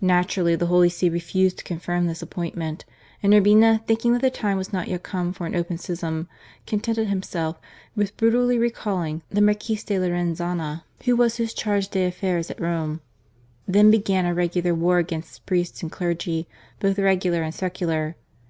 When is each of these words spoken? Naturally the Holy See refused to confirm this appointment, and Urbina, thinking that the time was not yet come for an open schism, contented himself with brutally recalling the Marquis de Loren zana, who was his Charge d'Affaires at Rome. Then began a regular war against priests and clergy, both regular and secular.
Naturally 0.00 0.56
the 0.56 0.68
Holy 0.68 0.88
See 0.88 1.10
refused 1.10 1.58
to 1.58 1.64
confirm 1.64 2.06
this 2.06 2.22
appointment, 2.22 2.86
and 3.22 3.34
Urbina, 3.34 3.84
thinking 3.86 4.14
that 4.14 4.22
the 4.22 4.30
time 4.30 4.56
was 4.56 4.72
not 4.72 4.88
yet 4.88 5.02
come 5.02 5.34
for 5.34 5.44
an 5.44 5.54
open 5.54 5.76
schism, 5.76 6.28
contented 6.66 7.08
himself 7.08 7.60
with 7.94 8.16
brutally 8.16 8.58
recalling 8.58 9.20
the 9.28 9.42
Marquis 9.42 9.80
de 9.84 9.98
Loren 9.98 10.34
zana, 10.34 10.84
who 11.04 11.14
was 11.14 11.36
his 11.36 11.52
Charge 11.52 11.88
d'Affaires 11.90 12.50
at 12.50 12.58
Rome. 12.58 13.02
Then 13.68 13.90
began 13.90 14.24
a 14.24 14.32
regular 14.32 14.74
war 14.74 14.96
against 14.96 15.44
priests 15.44 15.82
and 15.82 15.92
clergy, 15.92 16.48
both 16.80 16.98
regular 16.98 17.42
and 17.42 17.52
secular. 17.54 18.16